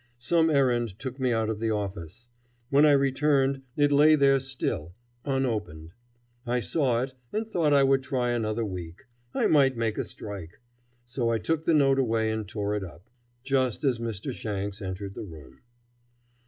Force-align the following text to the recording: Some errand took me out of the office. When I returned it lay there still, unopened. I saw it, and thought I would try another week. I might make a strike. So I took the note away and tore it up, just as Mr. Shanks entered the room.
Some 0.17 0.49
errand 0.49 0.97
took 0.97 1.19
me 1.19 1.31
out 1.31 1.47
of 1.47 1.59
the 1.59 1.69
office. 1.69 2.27
When 2.71 2.87
I 2.87 2.91
returned 2.93 3.61
it 3.77 3.91
lay 3.91 4.15
there 4.15 4.39
still, 4.39 4.95
unopened. 5.25 5.91
I 6.43 6.59
saw 6.59 7.03
it, 7.03 7.13
and 7.31 7.45
thought 7.47 7.71
I 7.71 7.83
would 7.83 8.01
try 8.01 8.31
another 8.31 8.65
week. 8.65 9.03
I 9.35 9.45
might 9.45 9.77
make 9.77 9.99
a 9.99 10.03
strike. 10.03 10.59
So 11.05 11.29
I 11.29 11.37
took 11.37 11.65
the 11.65 11.75
note 11.75 11.99
away 11.99 12.31
and 12.31 12.47
tore 12.47 12.73
it 12.75 12.83
up, 12.83 13.11
just 13.43 13.83
as 13.83 13.99
Mr. 13.99 14.33
Shanks 14.33 14.81
entered 14.81 15.13
the 15.13 15.21
room. 15.21 15.59